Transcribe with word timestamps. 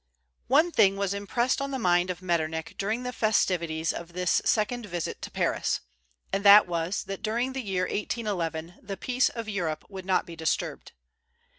One 0.47 0.71
thing 0.71 0.97
was 0.97 1.13
impressed 1.13 1.61
on 1.61 1.69
the 1.69 1.77
mind 1.77 2.09
of 2.09 2.23
Metternich 2.23 2.73
during 2.75 3.03
the 3.03 3.13
festivities 3.13 3.93
of 3.93 4.13
this 4.13 4.41
second 4.43 4.87
visit 4.87 5.21
to 5.21 5.29
Paris; 5.29 5.81
and 6.33 6.43
that 6.43 6.65
was 6.65 7.03
that 7.03 7.21
during 7.21 7.53
the 7.53 7.61
year 7.61 7.83
1811 7.83 8.79
the 8.81 8.97
peace 8.97 9.29
of 9.29 9.47
Europe 9.47 9.85
would 9.89 10.07
not 10.07 10.25
be 10.25 10.35
disturbed. 10.35 10.93